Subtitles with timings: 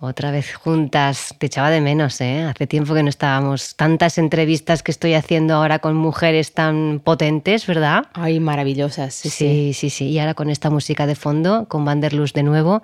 [0.00, 1.34] Otra vez juntas.
[1.38, 2.42] Te echaba de menos, ¿eh?
[2.42, 3.74] Hace tiempo que no estábamos.
[3.76, 8.06] Tantas entrevistas que estoy haciendo ahora con mujeres tan potentes, ¿verdad?
[8.12, 9.14] Ay, maravillosas.
[9.14, 9.48] Sí, sí.
[9.48, 10.08] Sí, sí, sí.
[10.10, 12.82] Y ahora con esta música de fondo, con Vanderlust de nuevo.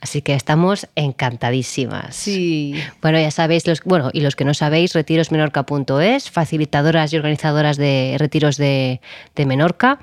[0.00, 2.14] Así que estamos encantadísimas.
[2.16, 2.74] Sí.
[3.00, 8.16] Bueno, ya sabéis, los, bueno, y los que no sabéis, retirosmenorca.es, facilitadoras y organizadoras de
[8.18, 9.00] retiros de,
[9.34, 9.98] de Menorca.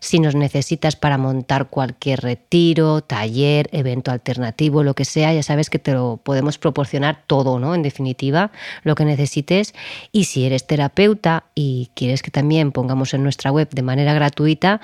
[0.00, 5.70] Si nos necesitas para montar cualquier retiro, taller, evento alternativo, lo que sea, ya sabes
[5.70, 7.74] que te lo podemos proporcionar todo, ¿no?
[7.74, 8.50] En definitiva,
[8.82, 9.74] lo que necesites.
[10.12, 14.80] Y si eres terapeuta y quieres que también pongamos en nuestra web de manera gratuita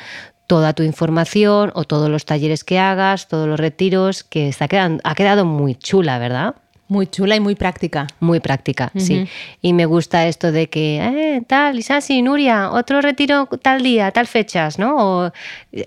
[0.47, 5.01] toda tu información o todos los talleres que hagas, todos los retiros, que está quedando,
[5.05, 6.57] ha quedado muy chula, ¿verdad?
[6.89, 8.09] Muy chula y muy práctica.
[8.19, 9.29] Muy práctica, sí.
[9.63, 14.27] Y me gusta esto de que, eh, tal, Isasi, Nuria, otro retiro tal día, tal
[14.27, 14.97] fechas, ¿no?
[15.27, 15.33] O-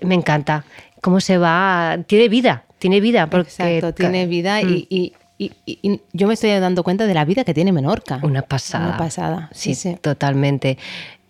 [0.00, 0.64] me encanta.
[1.02, 3.26] Cómo se va, tiene vida, tiene vida.
[3.28, 7.14] Porque Exacto, tiene vida y, y- y- y- y yo me estoy dando cuenta de
[7.14, 8.20] la vida que tiene Menorca.
[8.22, 8.88] Una pasada.
[8.88, 9.98] Una pasada, Sí, sí, sí.
[10.00, 10.78] totalmente.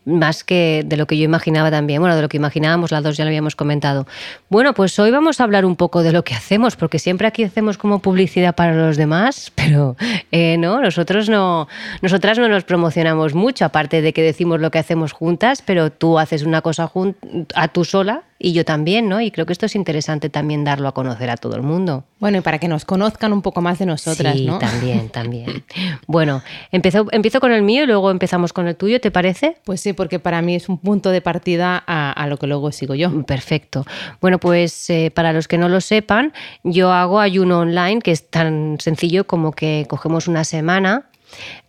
[0.06, 1.98] Más que de lo que yo imaginaba también.
[2.02, 4.06] Bueno, de lo que imaginábamos las dos ya lo habíamos comentado.
[4.50, 7.42] Bueno, pues hoy vamos a hablar un poco de lo que hacemos, porque siempre aquí
[7.42, 9.97] hacemos como publicidad para los demás, pero
[10.30, 11.69] eh, no, nosotros no,
[12.02, 16.19] nosotras no nos promocionamos mucho, aparte de que decimos lo que hacemos juntas, pero tú
[16.19, 16.91] haces una cosa
[17.55, 19.20] a tú sola y yo también, ¿no?
[19.20, 22.04] Y creo que esto es interesante también darlo a conocer a todo el mundo.
[22.18, 24.58] Bueno, y para que nos conozcan un poco más de nosotras, sí, ¿no?
[24.58, 25.64] también, también.
[26.06, 29.56] Bueno, empiezo, empiezo con el mío y luego empezamos con el tuyo, ¿te parece?
[29.64, 32.72] Pues sí, porque para mí es un punto de partida a, a lo que luego
[32.72, 33.24] sigo yo.
[33.24, 33.86] Perfecto.
[34.20, 36.32] Bueno, pues eh, para los que no lo sepan,
[36.62, 41.06] yo hago ayuno online, que es tan sencillo como que cogemos una semana,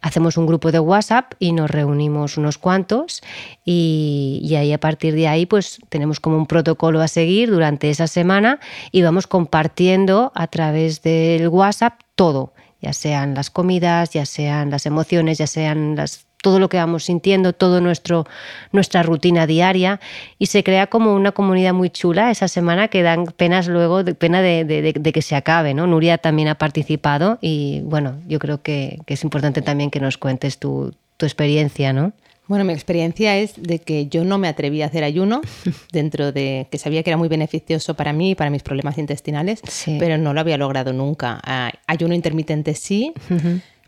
[0.02, 3.22] hacemos un grupo de WhatsApp y nos reunimos unos cuantos
[3.64, 7.90] y, y ahí a partir de ahí pues tenemos como un protocolo a seguir durante
[7.90, 8.60] esa semana
[8.92, 14.86] y vamos compartiendo a través del WhatsApp todo, ya sean las comidas, ya sean las
[14.86, 18.28] emociones, ya sean las todo lo que vamos sintiendo, todo nuestro
[18.72, 20.00] nuestra rutina diaria
[20.38, 24.14] y se crea como una comunidad muy chula esa semana que dan penas luego de,
[24.14, 25.88] pena de, de- de- de que se acabe, ¿no?
[25.88, 30.20] Nuria también ha participado y bueno, yo creo que, que es importante también que nos
[30.20, 32.14] cuentes tu, tu experiencia, ¿no?
[32.48, 35.42] Bueno, mi experiencia es de que yo no me atreví a hacer ayuno
[35.92, 39.62] dentro de que sabía que era muy beneficioso para mí y para mis problemas intestinales,
[39.68, 39.98] Sí.
[40.00, 41.40] pero no lo había logrado nunca.
[41.44, 43.14] Ah, ayuno intermitente sí,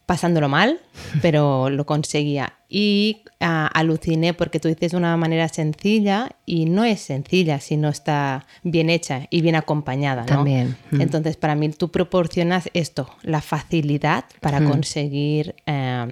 [0.07, 0.79] pasándolo mal,
[1.21, 2.53] pero lo conseguía.
[2.69, 7.89] Y ah, aluciné porque tú dices de una manera sencilla y no es sencilla, sino
[7.89, 10.21] está bien hecha y bien acompañada.
[10.21, 10.27] ¿no?
[10.27, 10.75] También.
[10.91, 11.01] Mm.
[11.01, 16.07] Entonces, para mí tú proporcionas esto, la facilidad para conseguir eh,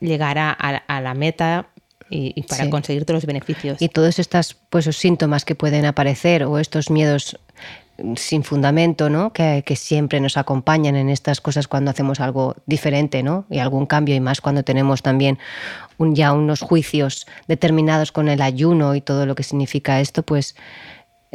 [0.00, 1.66] llegar a, a- a la meta
[2.10, 2.70] y, y para Sí.
[2.70, 3.80] conseguir todos los beneficios.
[3.80, 7.38] Y todos estos pues, síntomas que pueden aparecer o estos miedos
[8.16, 9.32] sin fundamento, ¿no?
[9.32, 13.44] Que, siempre nos acompañan en estas cosas cuando hacemos algo diferente, ¿no?
[13.50, 15.38] Y algún cambio, y más cuando tenemos también
[15.98, 20.56] un, ya unos juicios determinados con el ayuno y todo lo que significa esto, pues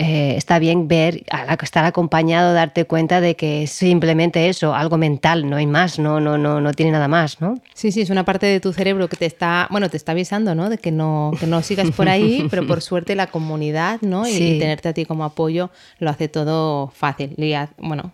[0.01, 1.23] eh, está bien ver,
[1.61, 6.19] estar acompañado, darte cuenta de que es simplemente eso, algo mental, no hay más, no,
[6.21, 7.59] no, no, no tiene nada más, ¿no?
[7.73, 10.55] Sí, sí, es una parte de tu cerebro que te está, bueno, te está avisando,
[10.55, 10.69] ¿no?
[10.69, 14.25] De que no, que no sigas por ahí, pero por suerte la comunidad, ¿no?
[14.27, 14.55] Y, Sí.
[14.55, 17.33] y tenerte a ti como apoyo lo hace todo fácil.
[17.37, 18.13] y bueno,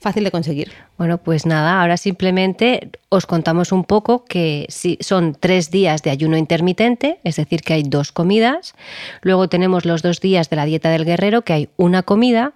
[0.00, 0.72] fácil de conseguir.
[0.96, 6.10] Bueno, pues nada, ahora simplemente os contamos un poco que sí, son tres días de
[6.10, 8.74] ayuno intermitente, es decir, que hay dos comidas.
[9.22, 12.52] Luego tenemos los dos días de la dieta del guerrero, que hay una comida.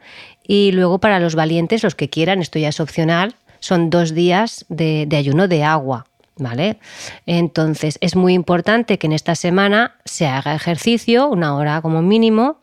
[0.46, 4.64] Y luego para los valientes, los que quieran, esto ya es opcional, son dos días
[4.68, 6.06] de, de ayuno de agua.
[6.34, 6.78] ¿Vale?
[7.26, 12.61] Entonces es muy importante que en esta semana se haga ejercicio, una hora como mínimo,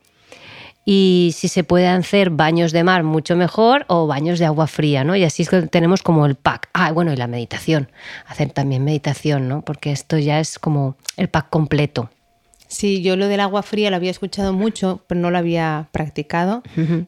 [0.91, 5.03] y si se pueden hacer baños de mar, mucho mejor, o baños de agua fría,
[5.03, 5.15] ¿no?
[5.15, 6.67] Y así es que tenemos como el pack.
[6.73, 7.91] Ah, bueno, y la meditación.
[8.25, 9.61] Hacer también meditación, ¿no?
[9.61, 12.09] Porque esto ya es como el pack completo.
[12.69, 16.61] Sí, yo lo del agua fría lo había escuchado mucho, pero no lo había practicado.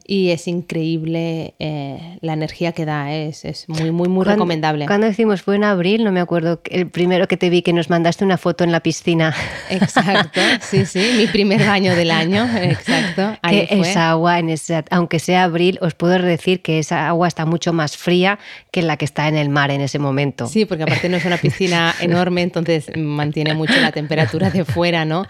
[0.04, 4.86] Y es increíble eh, la energía que da, es, es muy, muy, muy recomendable.
[4.86, 7.90] Cuando decimos fue en abril, no me acuerdo, el primero que te vi que nos
[7.90, 9.34] mandaste una foto en la piscina.
[9.70, 13.38] Exacto, sí, sí, mi primer baño del año, exacto.
[13.42, 13.88] Ahí que fue.
[13.88, 17.72] esa agua, en ese, aunque sea abril, os puedo decir que esa agua está mucho
[17.72, 18.40] más fría
[18.72, 20.48] que la que está en el mar en ese momento.
[20.48, 25.04] Sí, porque aparte no es una piscina enorme, entonces mantiene mucho la temperatura de fuera,
[25.04, 25.24] ¿no?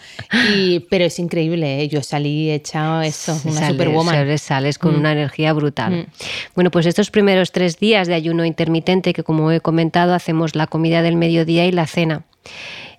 [0.54, 1.88] Y, pero es increíble, ¿eh?
[1.88, 4.14] yo salí hecha esto, una Sales- superwoman.
[4.14, 4.98] sales- Sales con Mm.
[5.00, 5.92] una energía brutal.
[5.92, 6.06] Mm.
[6.54, 10.66] Bueno, pues estos primeros tres días de ayuno intermitente, que como he comentado, hacemos la
[10.66, 12.24] comida del mediodía y la cena.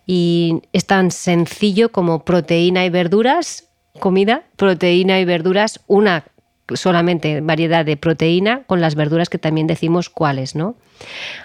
[0.05, 6.25] Y es tan sencillo como proteína y verduras, comida, proteína y verduras, una
[6.73, 10.75] solamente variedad de proteína con las verduras que también decimos cuáles, ¿no?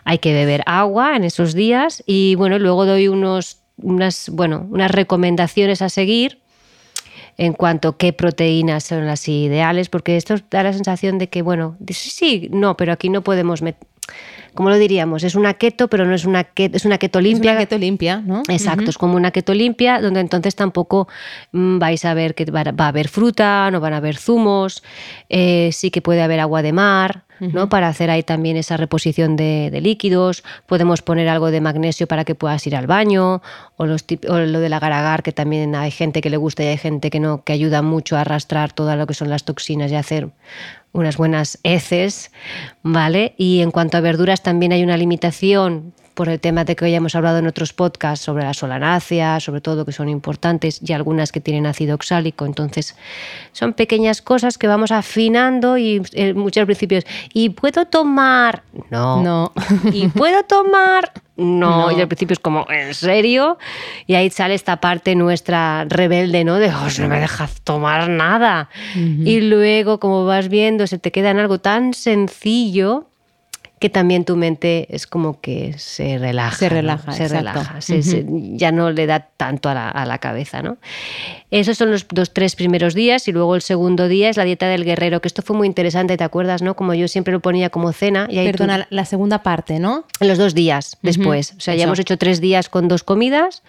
[0.05, 4.91] Hay que beber agua en esos días y bueno, luego doy unos, unas, bueno, unas
[4.91, 6.41] recomendaciones a seguir
[7.37, 11.43] en cuanto a qué proteínas son las ideales, porque esto da la sensación de que,
[11.43, 13.87] bueno, sí, sí, no, pero aquí no podemos meter.
[14.55, 15.23] ¿Cómo lo diríamos?
[15.23, 17.53] Es una keto, pero no es una keto, es una keto Es limpia.
[17.53, 18.43] una keto limpia, ¿no?
[18.49, 21.07] Exacto, es como una keto limpia, donde entonces tampoco
[21.53, 24.83] mm, vais a ver que va, va a haber fruta, no van a haber zumos,
[25.29, 27.69] eh, sí que puede haber agua de mar, ¿no?
[27.69, 30.45] Para hacer ahí también esa reposición de, de líquidos.
[30.67, 33.43] Podemos poner algo de magnesio para que puedas ir al baño,
[33.77, 36.67] o, los tip- o lo del agar-agar, que también hay gente que le gusta y
[36.67, 39.91] hay gente que no, que ayuda mucho a arrastrar todo lo que son las toxinas
[39.93, 40.31] y a hacer
[40.93, 42.33] unas buenas heces,
[42.83, 43.35] ¿vale?
[43.37, 46.95] Y en cuanto a verduras también hay una limitación por el tema de que hoy
[46.97, 51.31] hemos hablado en otros podcasts sobre la solanácea, sobre todo que son importantes, y algunas
[51.31, 52.45] que tienen ácido oxálico.
[52.45, 52.97] Entonces,
[53.53, 57.05] son pequeñas cosas que vamos afinando y eh, muchos principios.
[57.33, 58.65] ¿Y puedo tomar?
[58.91, 59.23] No.
[59.23, 59.53] No.
[59.93, 61.13] ¿Y puedo tomar?
[61.37, 61.87] No.
[61.87, 61.97] No.
[61.97, 63.57] Y al principio es como, ¿en serio?
[64.09, 66.57] Y ahí sale esta parte nuestra rebelde, ¿no?
[66.57, 68.71] De, "Oh, no me dejas tomar nada.
[68.97, 73.07] Y luego, como vas viendo, se te queda en algo tan sencillo
[73.81, 76.57] que también tu mente es como que se relaja.
[76.57, 76.75] Se ¿no?
[76.77, 77.39] relaja, Se exacto.
[77.53, 77.81] relaja.
[77.81, 80.79] se- se- ya no le da tanto a la, a la cabeza, ¿no?
[81.51, 84.67] Esos son los dos, tres primeros días y luego el segundo día es la dieta
[84.69, 86.75] del guerrero, que esto fue muy interesante, ¿te acuerdas, no?
[86.77, 90.05] Como yo siempre lo ponía como cena y ahí tú- Perdona, la segunda parte, ¿no?
[90.21, 91.55] los dos días después.
[91.57, 93.63] O sea, ya hemos hecho tres días con dos comidas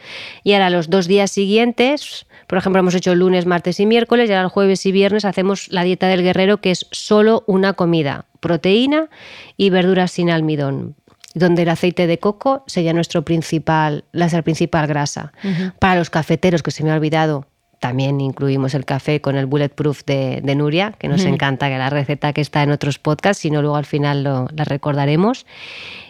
[0.43, 4.33] y ahora los dos días siguientes, por ejemplo, hemos hecho lunes, martes y miércoles y
[4.33, 8.25] ahora el jueves y viernes hacemos la dieta del guerrero que es solo una comida,
[8.39, 9.09] proteína
[9.57, 10.95] y verduras sin almidón
[11.35, 15.31] donde el aceite de coco sería nuestro principal, la principal grasa.
[15.79, 17.45] Para los cafeteros, que se me ha olvidado,
[17.79, 21.89] también incluimos el café con el bulletproof de, de Nuria, que nos encanta, que la
[21.89, 25.45] receta que está en otros podcasts, si no luego al final lo, la recordaremos.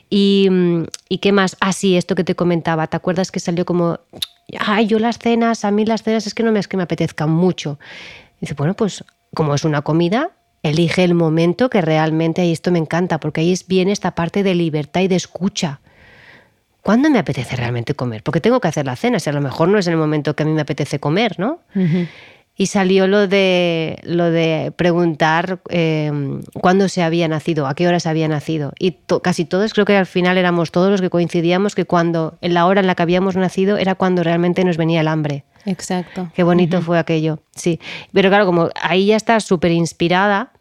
[0.09, 1.55] Y, mm, ¿Y qué más?
[1.59, 2.87] Ah, sí, esto que te comentaba.
[2.87, 3.99] ¿Te acuerdas que salió como,
[4.57, 6.83] ay, yo las cenas, a mí las cenas es que no me, es que me
[6.83, 7.77] apetezcan mucho?
[8.41, 9.03] dice, bueno, pues
[9.35, 10.31] como es una comida,
[10.63, 14.43] elige el momento que realmente, y esto me encanta, porque ahí es bien esta parte
[14.43, 15.79] de libertad y de escucha.
[16.81, 18.23] ¿Cuándo me apetece realmente comer?
[18.23, 20.43] Porque tengo que hacer la cena, si a lo mejor no es el momento que
[20.43, 21.59] a mí me apetece comer, ¿no?
[22.55, 26.11] Y salió lo de, lo de preguntar eh,
[26.55, 28.73] cuándo se había nacido, a qué hora se había nacido.
[28.79, 32.37] Y to- casi todos, creo que al final éramos todos los que coincidíamos que cuando,
[32.41, 35.45] en la hora en la que habíamos nacido, era cuando realmente nos venía el hambre.
[35.65, 36.31] Exacto.
[36.33, 37.79] Qué bonito fue aquello, sí.
[38.13, 40.51] Pero claro, como ahí ya estás súper inspirada,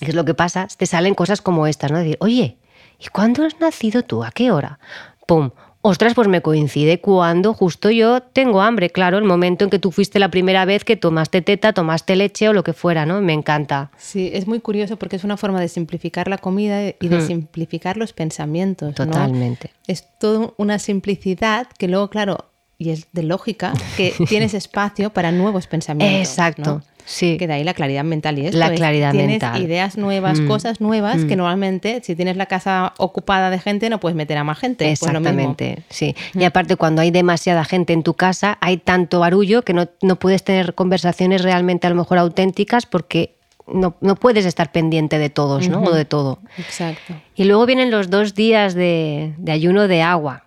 [0.00, 0.68] ¿qué es lo que pasa?
[0.76, 1.98] Te salen cosas como estas, ¿no?
[1.98, 2.58] Decir, oye,
[2.98, 4.24] ¿y cuándo has nacido tú?
[4.24, 4.78] ¿A qué hora?
[5.26, 5.50] ¡Pum!
[5.80, 9.92] Ostras, pues me coincide cuando justo yo tengo hambre, claro, el momento en que tú
[9.92, 13.20] fuiste la primera vez que tomaste teta, tomaste leche o lo que fuera, ¿no?
[13.20, 13.92] Me encanta.
[13.96, 17.96] Sí, es muy curioso porque es una forma de simplificar la comida y de simplificar
[17.96, 18.88] los pensamientos.
[18.88, 19.06] ¿no?
[19.06, 19.70] Totalmente.
[19.86, 25.32] Es toda una simplicidad que luego, claro, y es de lógica, que tienes espacio para
[25.32, 26.28] nuevos pensamientos.
[26.28, 26.82] Exacto, ¿no?
[27.04, 27.36] sí.
[27.38, 29.60] Que de ahí la claridad mental y esto La es, claridad tienes mental.
[29.62, 30.46] ideas nuevas, Mm.
[30.46, 34.44] cosas nuevas que normalmente si tienes la casa ocupada de gente no puedes meter a
[34.44, 34.84] más gente.
[34.84, 35.28] Pues lo mismo.
[35.28, 36.14] Exactamente, sí.
[36.34, 40.16] Y aparte, cuando hay demasiada gente en tu casa, hay tanto barullo que no, no
[40.16, 43.34] puedes tener conversaciones realmente a lo mejor auténticas porque
[43.66, 45.82] no, no puedes estar pendiente de todos, ¿no?
[45.82, 46.38] O de todo.
[46.58, 47.14] Exacto.
[47.34, 50.44] Y luego vienen los dos días de, de ayuno de agua.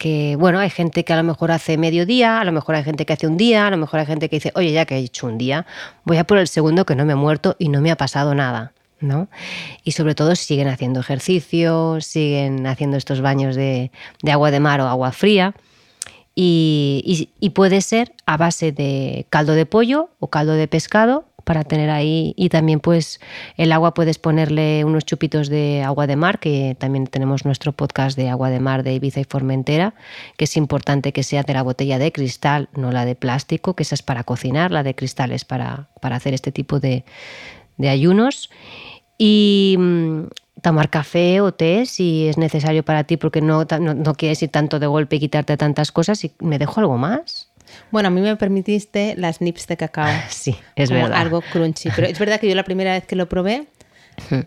[0.00, 2.84] Que bueno, hay gente que a lo mejor hace medio día, a lo mejor hay
[2.84, 4.94] gente que hace un día, a lo mejor hay gente que dice, oye, ya que
[4.96, 5.66] he hecho un día,
[6.04, 8.34] voy a por el segundo que no me he muerto y no me ha pasado
[8.34, 8.72] nada.
[9.00, 9.28] ¿no?
[9.84, 13.90] Y sobre todo siguen haciendo ejercicio, siguen haciendo estos baños de,
[14.22, 15.54] de agua de mar o agua fría.
[16.34, 21.24] Y, y- y puede ser a base de caldo de pollo o caldo de pescado
[21.50, 22.32] para tener ahí.
[22.36, 23.18] Y también pues
[23.56, 28.16] el agua puedes ponerle unos chupitos de agua de mar que también tenemos nuestro podcast
[28.16, 29.94] de agua de mar de Ibiza y Formentera
[30.36, 33.82] que es importante que sea de la botella de cristal no la de plástico que
[33.82, 37.04] esa es para cocinar la de cristal es para, para hacer este tipo de,
[37.78, 38.48] de ayunos.
[39.18, 40.26] Y mm,
[40.62, 44.50] tomar café o té si es necesario para ti porque no, no, no quieres ir
[44.50, 47.49] tanto de golpe y quitarte tantas cosas y me dejo algo más
[47.90, 50.08] Bueno, a mí me permitiste las nips de cacao.
[50.28, 51.90] sí es como verdad algo crunchy.
[51.94, 53.66] Pero es verdad que yo la primera vez que lo probé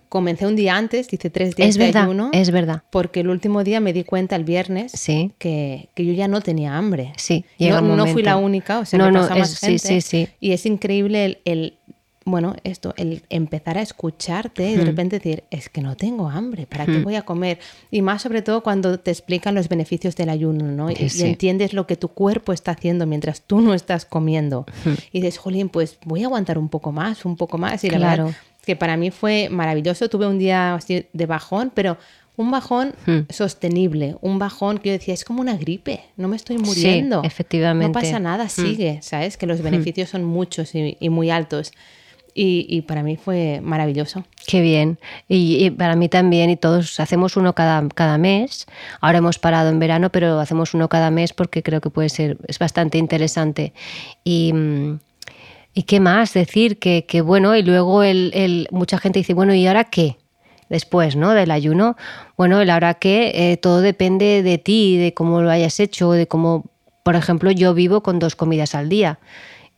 [0.08, 2.30] comencé un día antes, hice tres días Es de verdad, ayuno.
[2.32, 2.84] es verdad.
[2.92, 5.32] Porque el último día me di cuenta el viernes Sí.
[5.40, 7.14] que, que yo ya no tenía hambre.
[7.18, 9.52] Sí, llega no, un no fui la única, o sea, No, no, pasó a más
[9.54, 9.88] es- sí, gente.
[9.88, 10.28] sí, sí.
[10.40, 11.78] Y es increíble el, el-
[12.26, 16.66] bueno, esto, el empezar a escucharte y de repente decir, es que no tengo hambre,
[16.68, 17.60] ¿para qué voy a comer?
[17.92, 20.90] Y más sobre todo cuando te explican los beneficios del ayuno, ¿no?
[20.90, 21.24] Y, Sí, y sí.
[21.26, 24.66] entiendes lo que tu cuerpo está haciendo mientras tú no estás comiendo.
[25.12, 27.84] Y dices, Jolín, pues voy a aguantar un poco más, un poco más.
[27.84, 28.26] Y la Claro.
[28.26, 30.08] verdad que para mí fue maravilloso.
[30.10, 31.98] Tuve un día así de bajón, pero
[32.38, 33.20] un bajón Hmm.
[33.30, 37.22] sostenible, un bajón que yo decía, es como una gripe, no me estoy muriendo.
[37.24, 37.86] efectivamente.
[37.90, 37.92] Hmm.
[37.92, 39.36] No pasa nada, sigue, ¿sabes?
[39.38, 41.74] Que los beneficios son muchos y, y muy altos.
[42.36, 44.24] Y, y para mí fue maravilloso.
[44.48, 44.98] Qué bien.
[45.28, 48.66] Y, para mí también, y todos hacemos uno cada, cada mes.
[49.02, 52.38] Ahora hemos parado en verano, pero hacemos uno cada mes porque creo que puede ser,
[52.48, 53.74] es bastante interesante.
[54.24, 55.00] Y, mm,
[55.76, 56.80] ¿y qué más decir?
[56.80, 60.18] Que, bueno, y luego el- mucha gente dice, bueno, ¿y ahora qué?
[60.70, 61.34] Después, ¿no?
[61.34, 61.96] Del ayuno.
[62.36, 66.26] Bueno, el ahora qué, eh, todo depende de ti, de cómo lo hayas hecho, de
[66.28, 66.66] cómo,
[67.04, 69.20] por ejemplo, yo vivo con dos comidas al día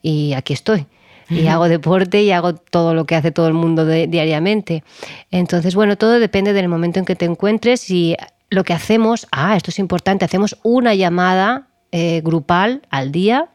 [0.01, 0.85] y aquí estoy.
[1.29, 4.83] Y hago deporte y hago todo lo que hace todo el mundo de- diariamente.
[5.31, 8.15] Entonces, bueno, todo depende del momento en que te encuentres y
[8.49, 13.49] lo que hacemos, ah, esto es importante, hacemos una llamada eh, grupal al día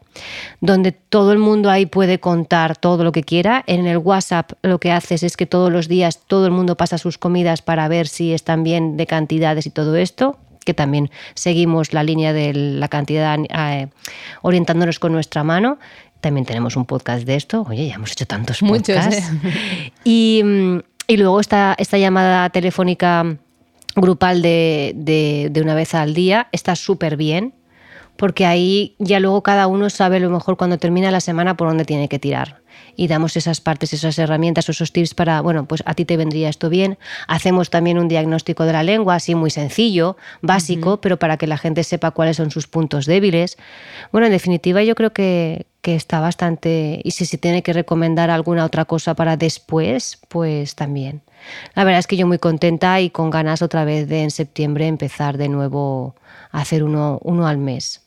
[0.59, 3.63] donde todo el mundo ahí puede contar todo lo que quiera.
[3.67, 6.97] En el WhatsApp lo que haces es que todos los días todo el mundo pasa
[6.97, 11.91] sus comidas para ver si están bien de cantidades y todo esto que también seguimos
[11.91, 13.87] la línea de la cantidad eh,
[14.43, 15.79] orientándonos con nuestra mano.
[16.21, 17.65] También tenemos un podcast de esto.
[17.69, 19.31] Oye, ya hemos hecho tantos Muchos, podcasts.
[19.43, 19.91] ¿eh?
[20.03, 23.37] Y, mm, y luego esta, esta llamada telefónica
[23.95, 27.53] grupal de, de- de una vez al día está súper bien,
[28.15, 31.67] porque ahí ya luego cada uno sabe a lo mejor cuando termina la semana por
[31.67, 32.61] dónde tiene que tirar.
[32.95, 36.49] Y damos esas partes, esas herramientas, esos tips para, bueno, pues a ti te vendría
[36.49, 36.97] esto bien.
[37.27, 41.57] Hacemos también un diagnóstico de la lengua, así muy sencillo, básico, pero para que la
[41.57, 43.57] gente sepa cuáles son sus puntos débiles.
[44.11, 47.01] Bueno, en definitiva yo creo que, que está bastante...
[47.03, 51.21] Y si se tiene que recomendar alguna otra cosa para después, pues también.
[51.75, 54.87] La verdad es que yo muy contenta y con ganas otra vez de en septiembre
[54.87, 56.15] empezar de nuevo
[56.51, 58.01] a hacer uno, uno al mes.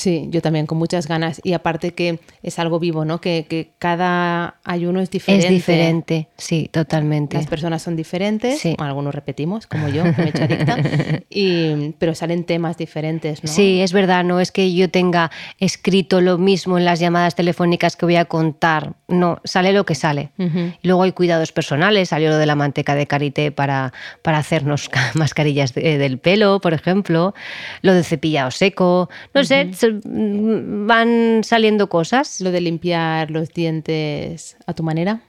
[0.00, 1.42] Sí, yo también con muchas ganas.
[1.44, 3.20] Y aparte que es algo vivo, ¿no?
[3.20, 5.46] Que, que cada ayuno es diferente.
[5.46, 7.36] Es diferente, sí, totalmente.
[7.36, 8.74] Las personas son diferentes, Sí.
[8.78, 10.76] algunos repetimos, como yo, que me he hecho adicta,
[11.28, 13.50] y, pero salen temas diferentes, ¿no?
[13.50, 17.94] Sí, es verdad, no es que yo tenga escrito lo mismo en las llamadas telefónicas
[17.96, 20.30] que voy a contar, no, sale lo que sale.
[20.38, 23.92] Y Luego hay cuidados personales, salió lo de la manteca de karité para,
[24.22, 27.34] para hacernos ca- mascarillas de- del pelo, por ejemplo,
[27.82, 29.70] lo del cepillado seco, no sé,
[30.04, 32.40] van saliendo cosas.
[32.40, 35.20] Lo de limpiar los dientes a tu manera.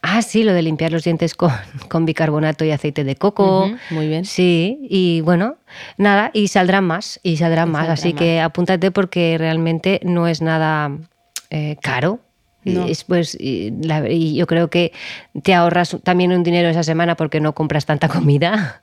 [0.00, 1.50] Ah, sí, lo de limpiar los dientes con,
[1.88, 3.70] con bicarbonato y aceite de coco.
[3.90, 4.24] Muy bien.
[4.24, 5.56] Sí, y bueno,
[5.98, 8.18] nada, y saldrán más, y saldrán Y más, así más.
[8.18, 10.96] que apúntate porque realmente no es nada
[11.50, 12.20] eh, caro.
[12.64, 12.88] No.
[12.88, 14.92] Y es, pues, y, la- y yo creo que
[15.42, 18.80] te ahorras también un dinero esa semana porque no compras tanta comida.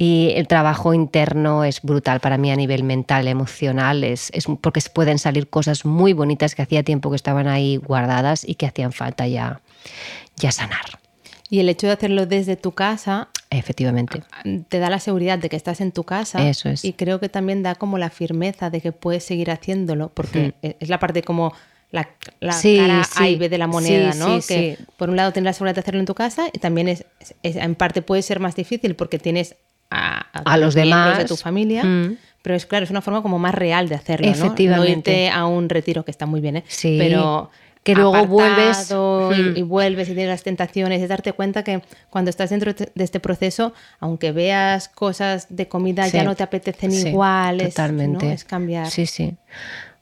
[0.00, 4.80] Y el trabajo interno es brutal para mí a nivel mental, emocional, es, es porque
[4.94, 8.92] pueden salir cosas muy bonitas que hacía tiempo que estaban ahí guardadas y que hacían
[8.92, 9.60] falta ya,
[10.36, 11.00] ya sanar.
[11.50, 14.22] Y el hecho de hacerlo desde tu casa Efectivamente.
[14.68, 16.46] te da la seguridad de que estás en tu casa.
[16.48, 16.84] Eso es.
[16.84, 20.76] Y creo que también da como la firmeza de que puedes seguir haciéndolo, porque e,
[20.78, 21.54] es la parte como
[21.90, 23.10] la, la Sí, cara sí.
[23.16, 24.40] A y B de la moneda, Sí, ¿no?
[24.42, 24.84] sí, que sí.
[24.98, 27.04] por un lado tienes la seguridad de hacerlo en tu casa y también es,
[27.42, 29.56] es- en parte puede ser más difícil porque tienes
[29.90, 31.18] a, A los demás.
[31.18, 31.84] de tu familia.
[31.84, 32.16] Mm.
[32.42, 34.32] Pero es claro, es una forma como más real de hacerlo, ¿no?
[34.32, 35.10] Efectivamente.
[35.10, 36.64] No irte a un retiro, que está muy bien, ¿eh?
[36.68, 36.96] Sí.
[36.98, 37.50] Pero
[37.82, 38.90] Que luego vuelves.
[38.90, 39.68] y, y Mm.
[39.68, 43.72] vuelves y tienes las tentaciones, es darte cuenta que cuando estás dentro de este proceso,
[43.98, 46.12] aunque veas cosas de comida Sí.
[46.12, 48.26] ya no te apetecen Sí, igual, es, totalmente.
[48.26, 48.32] ¿no?
[48.32, 48.88] es cambiar.
[48.90, 49.34] Sí, sí.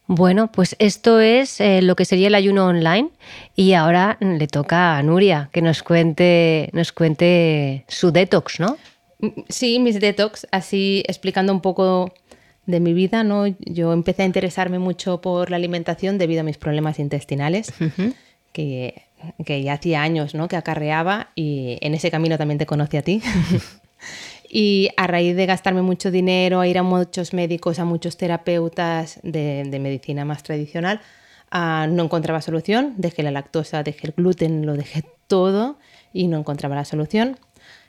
[0.08, 3.08] Bueno, pues esto es eh, lo que sería el ayuno online
[3.56, 8.76] y ahora le toca a Nuria que nos cuente, nos cuente su detox, ¿no?
[9.48, 12.12] Sí, mis detox, así explicando un poco
[12.66, 13.46] de mi vida, ¿no?
[13.60, 17.72] Yo empecé a interesarme mucho por la alimentación debido a mis problemas intestinales,
[18.52, 19.02] que,
[19.44, 20.48] que ya hacía años, ¿no?
[20.48, 23.22] Que acarreaba y en ese camino también te conocí a ti.
[24.50, 29.20] y a raíz de gastarme mucho dinero, a ir a muchos médicos, a muchos terapeutas
[29.22, 31.00] de, de medicina más tradicional,
[31.50, 32.94] ah, no encontraba solución.
[32.96, 35.78] Dejé la lactosa, dejé el gluten, lo dejé todo
[36.12, 37.38] y no encontraba la solución.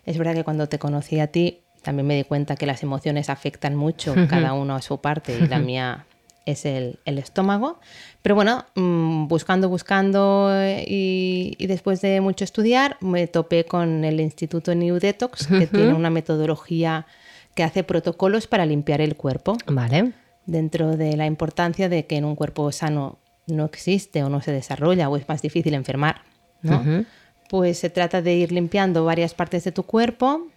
[0.07, 3.29] Es verdad que cuando te conocí a ti también me di cuenta que las emociones
[3.29, 6.05] afectan mucho, cada uno a su parte, y la mía
[6.45, 7.79] es el, el estómago.
[8.21, 14.03] Pero bueno, mm, buscando, buscando eh, y, y después de mucho estudiar, me topé con
[14.03, 17.05] el Instituto New Detox, que tiene una metodología
[17.53, 20.13] que hace protocolos para limpiar el cuerpo Vale.
[20.45, 24.51] dentro de la importancia de que en un cuerpo sano no existe o no se
[24.51, 26.21] desarrolla o es más difícil enfermar,
[26.61, 27.05] ¿no?
[27.49, 30.47] Pues se trata de ir limpiando varias partes de tu cuerpo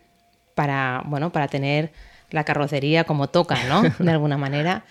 [0.54, 1.92] para, bueno, para tener
[2.30, 3.82] la carrocería como toca, ¿no?
[3.99, 4.85] De alguna manera.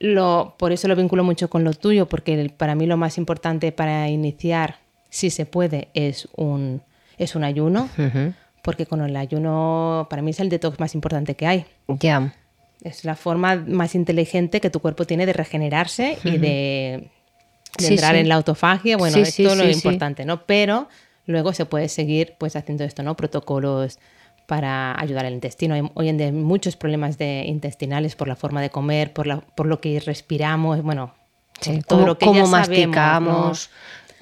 [0.00, 3.70] Lo, por eso lo vinculo mucho con lo tuyo, porque para mí lo más importante
[3.72, 4.76] para iniciar,
[5.08, 6.82] si se puede, es un,
[7.16, 7.88] es un ayuno,
[8.62, 11.66] porque con el ayuno para mí es el detox más importante que hay.
[12.00, 12.34] Ya.
[12.82, 17.10] Es la forma más inteligente que tu cuerpo tiene de regenerarse y de, de
[17.78, 18.20] Sí, entrar sí.
[18.20, 18.96] en la autofagia.
[18.96, 20.44] Bueno, Sí, es sí, todo lo importante, ¿no?
[20.44, 20.88] Pero
[21.26, 23.16] luego se puede seguir pues haciendo esto, ¿no?
[23.16, 23.98] Protocolos
[24.46, 25.74] para ayudar al intestino.
[25.74, 29.26] Hay- Hoy en día hay muchos problemas de intestinales por la forma de comer, por,
[29.26, 31.14] la, por lo que respiramos, bueno,
[31.60, 33.70] Sí, todo cómo, lo que cómo ya sabemos, masticamos,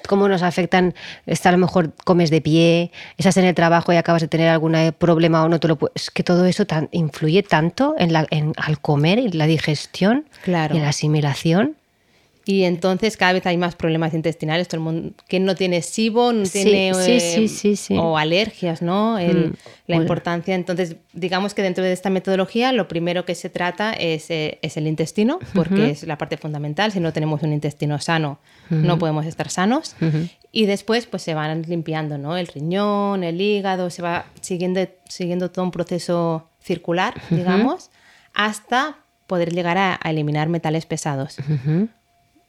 [0.07, 0.93] cómo nos afectan,
[1.25, 4.49] está a lo mejor comes de pie, estás en el trabajo y acabas de tener
[4.49, 5.93] algún problema o no te lo puedes...
[5.95, 10.25] Es que todo eso tan, influye tanto en la, en, al comer y la digestión
[10.43, 10.75] Claro.
[10.75, 11.75] y en la asimilación.
[12.45, 14.67] Y entonces cada vez hay más problemas intestinales.
[14.67, 16.33] Todo el mundo, ¿Quién no tiene SIBO?
[16.33, 17.47] No Sí, tiene, sí, eh, sí.
[17.97, 19.17] O alergias, ¿no?
[19.17, 19.53] El- Mm,
[19.87, 20.55] La importancia.
[20.55, 24.75] Entonces, digamos que dentro de esta metodología lo primero que se trata es, eh, es
[24.77, 26.91] el intestino, porque es la parte fundamental.
[26.91, 29.95] Si no tenemos un intestino sano, no podemos estar sanos.
[30.51, 32.35] Y después, pues se van limpiando, ¿no?
[32.37, 37.89] El riñón, el hígado, se va siguiendo, siguiendo todo un proceso circular, digamos,
[38.33, 38.97] hasta
[39.27, 41.37] poder llegar a, a eliminar metales pesados.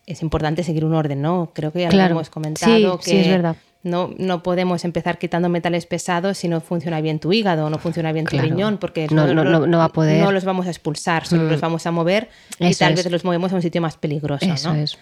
[0.07, 1.51] Es importante seguir un orden, ¿no?
[1.55, 2.15] Creo que ya Claro.
[2.15, 3.57] lo hemos comentado Sí, que sí, es verdad.
[3.83, 8.13] No, no podemos empezar quitando metales pesados si no funciona bien tu hígado, no funciona
[8.13, 8.49] bien Claro.
[8.49, 10.21] tu riñón, porque No, no, no- va a poder.
[10.23, 10.25] Mm.
[10.25, 13.05] No los vamos a expulsar, solo los vamos a mover y Eso tal es.
[13.05, 14.81] vez los movemos a un sitio más peligroso, Eso ¿no?
[14.81, 14.97] es.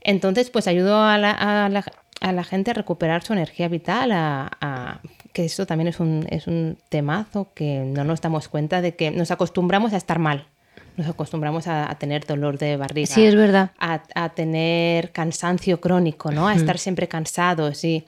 [0.00, 1.84] Entonces, pues ayudo a la, a la-
[2.20, 5.00] a la gente a recuperar su energía vital, a, a-
[5.32, 9.10] que esto también es un, es un temazo que no nos damos cuenta de que
[9.10, 10.46] nos acostumbramos a estar mal,
[10.96, 13.70] nos acostumbramos a, a tener dolor de barriga, Sí, es verdad.
[13.78, 16.48] a, a tener cansancio crónico, ¿no?
[16.48, 18.04] A estar siempre cansados y,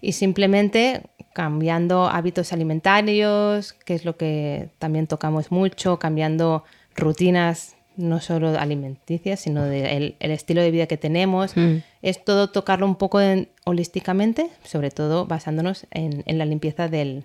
[0.00, 8.20] y simplemente cambiando hábitos alimentarios, que es lo que también tocamos mucho, cambiando rutinas no
[8.20, 11.56] solo alimenticias, sino de el, el estilo de vida que tenemos.
[11.56, 11.76] Mm.
[12.00, 17.24] Es todo tocarlo un poco en- holísticamente, sobre todo basándonos en, en la limpieza del,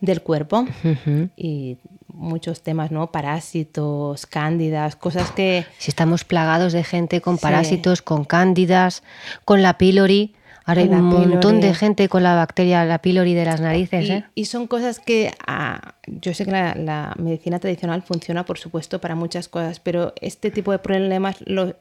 [0.00, 0.66] del cuerpo
[1.36, 1.78] y
[2.12, 3.10] muchos temas, ¿no?
[3.12, 5.64] Parásitos, cándidas, cosas que...
[5.78, 7.42] Si estamos plagados de gente con Sí.
[7.42, 9.02] parásitos, con cándidas,
[9.44, 10.34] con la pylori.
[10.64, 14.08] Ahora hay un montón de gente con la bacteria, la pylori de las narices.
[14.08, 14.24] Y, ¿eh?
[14.36, 19.00] y son cosas que ah, yo sé que la, la medicina tradicional funciona, por supuesto,
[19.00, 21.74] para muchas cosas, pero este tipo de problemas lo-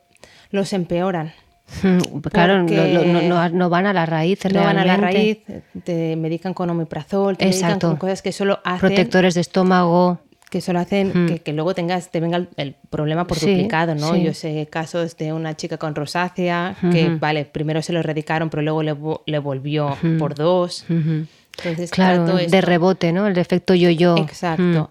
[0.50, 1.32] los empeoran.
[2.32, 5.44] Claro, no- van a la raíz No van a la realmente.
[5.48, 10.20] raíz, te medican con omeprazol, te medican con cosas que solo hacen, Protectores de estómago.
[10.50, 13.96] que solo hacen que, que luego tengas, te venga el, el problema por Sí, duplicado,
[13.96, 14.14] ¿no?
[14.14, 14.24] sí.
[14.24, 18.62] Yo sé casos de una chica con rosácea que, vale, primero se lo erradicaron, pero
[18.62, 20.86] luego le, le volvió por dos.
[20.90, 23.28] Entonces, Claro, trato de rebote, ¿no?
[23.28, 24.18] El efecto yo-yo.
[24.18, 24.90] Exacto.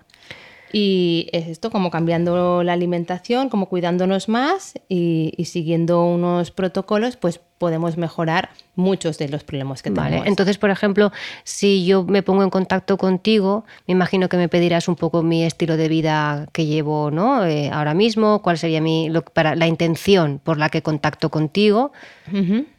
[0.73, 7.17] Y es esto como cambiando la alimentación, como cuidándonos más y, y siguiendo unos protocolos,
[7.17, 10.29] pues podemos mejorar muchos de los problemas que Vale, tenemos.
[10.29, 11.13] entonces, por ejemplo,
[11.45, 15.45] si yo me pongo en contacto contigo, me imagino que me pedirás un poco mi
[15.45, 17.45] estilo de vida que llevo ¿no?
[17.45, 21.93] Eh, ahora mismo, cuál sería mi, lo- para, la intención por la que contacto contigo,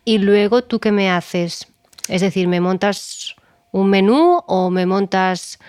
[0.06, 1.68] y luego tú qué me haces.
[2.08, 3.36] Es decir, ¿me montas
[3.72, 5.60] un menú o me montas...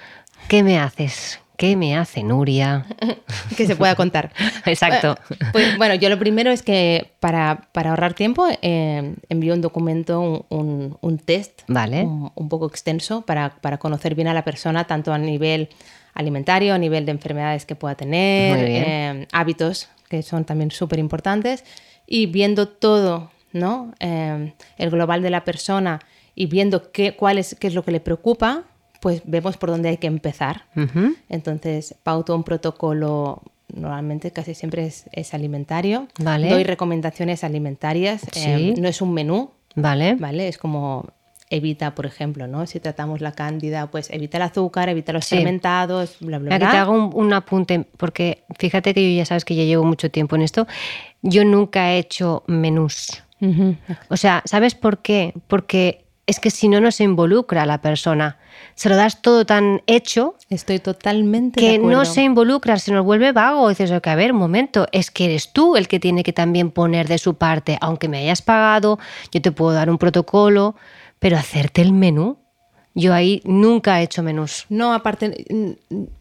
[0.48, 1.38] ¿Qué me haces?
[1.62, 2.84] ¿Qué me hace Nuria?
[3.56, 4.32] que se pueda contar.
[4.66, 5.16] Exacto.
[5.52, 10.18] Pues bueno, yo lo primero es que para, para ahorrar tiempo eh, envío un documento,
[10.20, 12.02] un, un- un test Vale.
[12.02, 15.68] un, un poco extenso para, para conocer bien a la persona, tanto a nivel
[16.14, 21.64] alimentario, a nivel de enfermedades que pueda tener, eh, hábitos que son también súper importantes,
[22.08, 23.92] y viendo todo, ¿no?
[24.00, 26.00] Eh, el global de la persona
[26.34, 28.64] y viendo qué, cuál es, qué es lo que le preocupa,
[29.02, 30.62] pues vemos por dónde hay que empezar.
[31.28, 33.42] Entonces, pauto un protocolo,
[33.74, 36.06] normalmente casi siempre es, es alimentario.
[36.20, 36.48] Vale.
[36.48, 38.22] Doy recomendaciones alimentarias.
[38.30, 38.40] Sí.
[38.46, 40.14] eh, no es un menú, Vale.
[40.14, 40.46] ¿vale?
[40.46, 41.08] Es como
[41.50, 42.64] evita, por ejemplo, ¿no?
[42.68, 45.34] Si tratamos la cándida, pues evita el azúcar, evita los Sí.
[45.34, 46.70] fermentados, bla, bla, Aquí bla.
[46.70, 50.10] te hago un, un apunte, porque fíjate que yo ya sabes que ya llevo mucho
[50.12, 50.68] tiempo en esto.
[51.22, 53.22] Yo nunca he hecho menús.
[54.08, 55.34] O sea, ¿sabes por qué?
[55.48, 58.38] Porque es que si no, no se involucra a la persona.
[58.74, 61.98] Se lo das todo tan hecho Estoy totalmente de que acuerdo.
[61.98, 63.68] no se involucra, se nos vuelve vago.
[63.68, 66.70] Dices, "Ok, a ver, un momento, es que eres tú el que tiene que también
[66.70, 67.76] poner de su parte.
[67.80, 68.98] Aunque me hayas pagado,
[69.32, 70.76] yo te puedo dar un protocolo,
[71.18, 72.38] pero hacerte el menú.
[72.94, 74.66] Yo ahí nunca he hecho menús.
[74.68, 75.70] No, aparte, mm,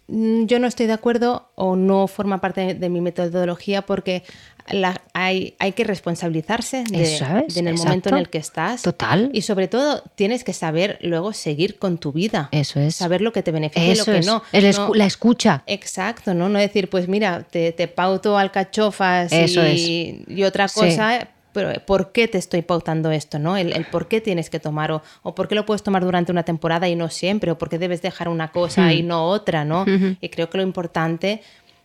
[0.08, 4.24] mm, yo no estoy de acuerdo o no forma parte de, de mi metodología porque
[4.70, 7.88] la- hay, hay que responsabilizarse de, Eso es, de en el exacto.
[7.90, 8.82] momento en el que estás.
[8.82, 9.30] Total.
[9.34, 12.50] Y sobre todo tienes que saber luego seguir con tu vida.
[12.52, 12.96] Eso es.
[12.96, 14.26] Saber lo que te beneficia y lo que es.
[14.26, 14.44] no.
[14.54, 15.64] No- escu- la escucha.
[15.68, 16.50] Exacto, ¿no?
[16.50, 20.80] No decir, pues mira, te, te pauto alcachofas Eso y, y otra Sí.
[20.80, 23.58] cosa, pero ¿por qué te estoy pautando esto, no?
[23.58, 26.32] El, el por qué tienes que tomar, o, o por qué lo puedes tomar durante
[26.32, 28.92] una temporada y no siempre, o por qué debes dejar una cosa Hmm.
[28.92, 29.86] y no otra, ¿no?
[30.22, 31.42] Y creo que lo importante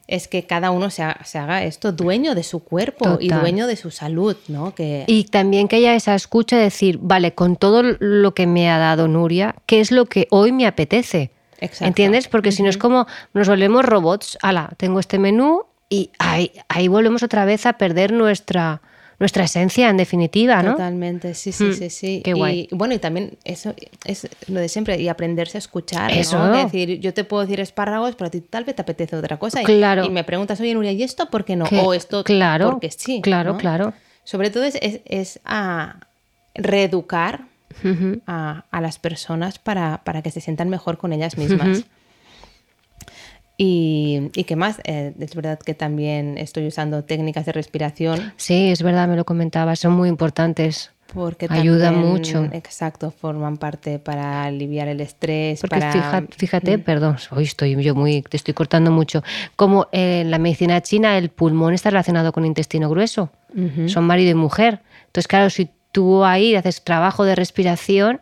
[0.08, 3.66] es que cada uno se haga, se haga esto dueño de su cuerpo y dueño
[3.66, 4.74] de su salud, ¿no?
[4.74, 8.70] Que, Y también que haya esa escucha de decir, vale, con todo lo que me
[8.70, 11.30] ha dado Nuria, ¿qué es lo que hoy me apetece?
[11.58, 11.86] Exacto.
[11.86, 12.28] ¿Entiendes?
[12.28, 16.88] Porque si no es como nos volvemos robots, ala, tengo este menú y ahí, ahí
[16.88, 18.82] volvemos otra vez a perder nuestra,
[19.18, 20.72] nuestra esencia, en definitiva, ¿no?
[20.72, 22.22] Totalmente, sí, sí, Mm, sí, sí.
[22.24, 22.68] qué y guay.
[22.72, 23.74] bueno, y también eso
[24.04, 26.20] es lo de siempre, y aprenderse a escuchar, ¿no?
[26.20, 26.54] Eso.
[26.54, 29.38] Es decir, yo te puedo decir espárragos, pero a ti tal vez te apetece otra
[29.38, 29.62] cosa.
[29.62, 30.04] y- Claro.
[30.04, 31.64] Y, me preguntas, oye, Nuria, ¿y esto por qué no?
[31.64, 33.20] O esto claro, porque sí.
[33.22, 33.58] claro, ¿no?
[33.58, 33.94] claro.
[34.24, 36.00] Sobre todo es, es, es a
[36.54, 37.44] reeducar
[38.26, 41.84] a, a las personas para, para que se sientan mejor con ellas mismas.
[43.58, 48.70] Y, y qué más, Eh, es verdad que también estoy usando técnicas de respiración Sí,
[48.70, 50.92] es verdad, me lo comentabas, son muy importantes.
[51.14, 52.44] Porque Ayuda también, mucho.
[52.52, 55.60] Exacto, forman parte para aliviar el estrés.
[55.60, 56.20] Porque para...
[56.20, 56.28] Mm.
[56.36, 59.22] fíjate, perdón, hoy estoy yo muy, te estoy cortando mucho.
[59.54, 63.30] Como en la medicina china el pulmón está relacionado con intestino grueso.
[63.86, 64.82] Son marido y mujer.
[65.06, 68.20] Entonces, claro, si tú ahí haces trabajo de respiración,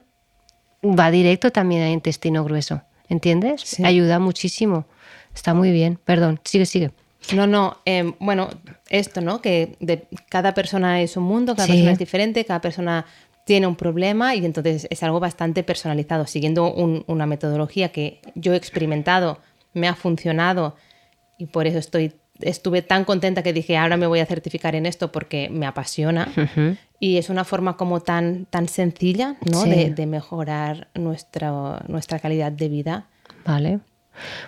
[0.85, 2.83] va directo también al intestino grueso.
[3.09, 3.61] ¿Entiendes?
[3.62, 3.85] Sí.
[3.85, 4.87] Ayuda muchísimo.
[5.35, 5.99] Está muy bien.
[6.05, 6.90] Perdón, sigue, sigue.
[7.35, 8.51] No, no, em, bueno,
[8.90, 9.40] esto, ¿no?
[9.40, 11.73] Que de, cada persona es un mundo, cada Sí.
[11.73, 13.07] persona es diferente, cada persona
[13.47, 18.53] tiene un problema y entonces es algo bastante personalizado, siguiendo un- una metodología que yo
[18.55, 19.38] he experimentado,
[19.75, 20.77] me ha funcionado
[21.38, 24.87] y por eso estoy, estuve tan contenta que dije, ahora me voy a certificar en
[24.87, 26.29] esto porque me apasiona.
[27.01, 29.62] Y es una forma como tan, tan sencilla, ¿no?
[29.62, 29.70] Sí.
[29.70, 33.07] De, de mejorar nuestra, nuestra calidad de vida.
[33.44, 33.81] Vale.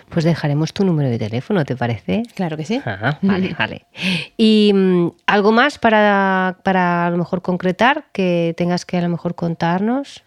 [0.09, 2.23] Pues dejaremos tu número de teléfono, ¿te parece?
[2.35, 2.81] Claro que sí.
[2.83, 3.85] Ajá, vale, vale.
[4.37, 9.09] ¿Y mm, algo más para, para a lo mejor concretar que tengas que a lo
[9.09, 10.23] mejor contarnos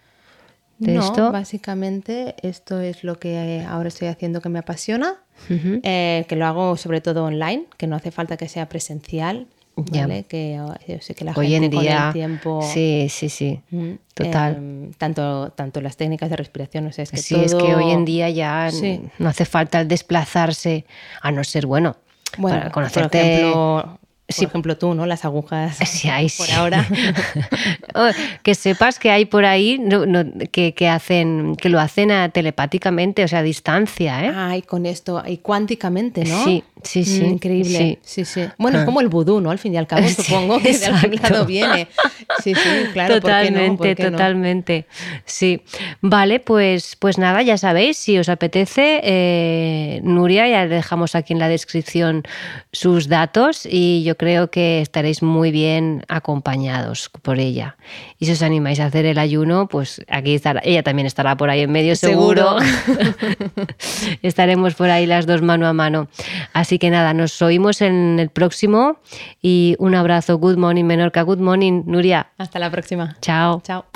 [0.81, 1.31] de no, esto?
[1.31, 5.15] básicamente esto es lo que ahora estoy haciendo que me apasiona,
[5.49, 10.03] eh, que lo hago sobre todo online, que no hace falta que sea presencial, Ya.
[10.03, 10.25] ¿vale?
[10.25, 12.61] Que eh, yo sé que la Hoy gente en con día, el tiempo...
[12.63, 14.57] sí, sí, sí, mm, total.
[14.61, 17.91] eh, tanto, tanto las técnicas de respiración, o sea, es que sí, es que hoy
[17.93, 19.01] en día ya Sí.
[19.19, 20.85] no hace falta desplazarse,
[21.23, 21.97] a no ser bueno.
[22.39, 23.21] Bueno, para por conocerte.
[23.41, 23.99] ejemplo,
[24.31, 24.43] Sí.
[24.43, 25.07] por ejemplo tú, ¿no?
[25.07, 26.53] Las agujas Sí, hay, por sí.
[26.53, 26.87] ahora.
[27.95, 28.09] Oh,
[28.45, 32.29] que sepas que hay por ahí no- no, que, que hacen que lo hacen a-
[32.29, 34.33] telepáticamente, o sea, a distancia, ¿eh?
[34.35, 36.45] Ay, con esto, y cuánticamente, ¿no?
[36.45, 37.79] Sí, sí, sí, Mm, increíble.
[37.79, 37.99] sí.
[38.03, 38.49] Sí, sí.
[38.59, 39.51] Bueno, es como el vudú, ¿no?
[39.51, 41.89] Al fin y al cabo, Sí, supongo que de algún lado viene.
[42.43, 43.15] Sí, sí, claro.
[43.21, 43.59] ¿por qué no?
[43.61, 44.11] totalmente, ¿Por qué no?
[44.13, 44.87] totalmente.
[45.25, 45.63] Sí.
[46.01, 51.41] Vale, pues, pues nada, ya sabéis, si os apetece, eh, Nuria, ya dejamos aquí en
[51.41, 52.23] la descripción
[52.73, 57.79] sus datos y yo creo que estaréis muy bien acompañados por ella.
[58.19, 61.49] Y si os animáis a hacer el ayuno, pues aquí estará, ella también estará por
[61.49, 62.59] ahí en medio seguro.
[62.61, 63.17] Seguro.
[64.23, 66.09] Estaremos por ahí las dos mano a mano.
[66.53, 68.99] Así que nada, nos oímos en el próximo
[69.41, 70.37] y un abrazo.
[70.37, 71.23] Good morning, Menorca.
[71.23, 72.27] Good morning, Nuria.
[72.37, 73.17] Hasta la próxima.
[73.23, 73.63] Chao.
[73.65, 73.87] Chao.